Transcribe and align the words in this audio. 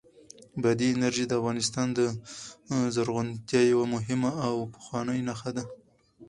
بادي 0.61 0.87
انرژي 0.95 1.25
د 1.27 1.31
افغانستان 1.41 1.87
د 1.97 1.99
زرغونتیا 2.95 3.61
یوه 3.73 3.85
مهمه 3.95 4.31
او 4.47 4.55
پخوانۍ 4.73 5.19
نښه 5.27 5.51
ده. 5.57 5.63